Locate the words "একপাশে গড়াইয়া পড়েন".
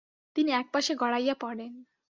0.51-1.73